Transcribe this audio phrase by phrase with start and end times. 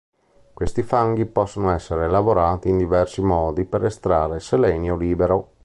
[0.55, 5.49] Questi fanghi possono essere lavorati in diversi modi per estrarre selenio libero.